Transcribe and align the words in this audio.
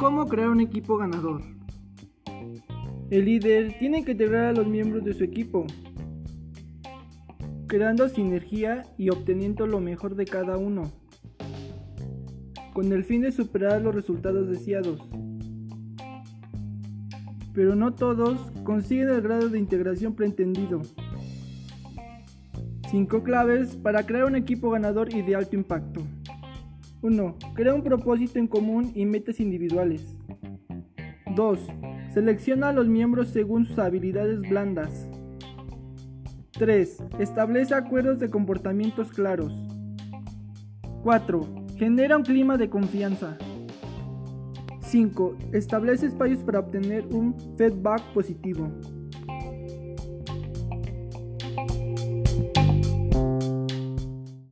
¿Cómo 0.00 0.26
crear 0.28 0.48
un 0.48 0.62
equipo 0.62 0.96
ganador? 0.96 1.42
El 3.10 3.26
líder 3.26 3.76
tiene 3.78 4.02
que 4.02 4.12
integrar 4.12 4.46
a 4.46 4.52
los 4.54 4.66
miembros 4.66 5.04
de 5.04 5.12
su 5.12 5.24
equipo, 5.24 5.66
creando 7.66 8.08
sinergia 8.08 8.86
y 8.96 9.10
obteniendo 9.10 9.66
lo 9.66 9.78
mejor 9.78 10.14
de 10.14 10.24
cada 10.24 10.56
uno, 10.56 10.90
con 12.72 12.90
el 12.94 13.04
fin 13.04 13.20
de 13.20 13.30
superar 13.30 13.82
los 13.82 13.94
resultados 13.94 14.48
deseados. 14.48 15.02
Pero 17.52 17.76
no 17.76 17.92
todos 17.92 18.40
consiguen 18.64 19.10
el 19.10 19.20
grado 19.20 19.50
de 19.50 19.58
integración 19.58 20.14
pretendido. 20.14 20.80
5 22.90 23.22
claves 23.22 23.76
para 23.76 24.06
crear 24.06 24.24
un 24.24 24.36
equipo 24.36 24.70
ganador 24.70 25.14
y 25.14 25.20
de 25.20 25.36
alto 25.36 25.56
impacto. 25.56 26.00
1. 27.02 27.36
Crea 27.54 27.74
un 27.74 27.82
propósito 27.82 28.38
en 28.38 28.46
común 28.46 28.92
y 28.94 29.06
metas 29.06 29.40
individuales. 29.40 30.16
2. 31.34 31.58
Selecciona 32.12 32.68
a 32.68 32.72
los 32.72 32.88
miembros 32.88 33.28
según 33.28 33.64
sus 33.64 33.78
habilidades 33.78 34.40
blandas. 34.40 35.08
3. 36.52 37.04
Establece 37.18 37.74
acuerdos 37.74 38.18
de 38.18 38.28
comportamientos 38.28 39.12
claros. 39.12 39.54
4. 41.02 41.40
Genera 41.76 42.18
un 42.18 42.22
clima 42.22 42.58
de 42.58 42.68
confianza. 42.68 43.38
5. 44.82 45.36
Establece 45.52 46.06
espacios 46.06 46.40
para 46.40 46.60
obtener 46.60 47.06
un 47.12 47.34
feedback 47.56 48.02
positivo. 48.12 48.68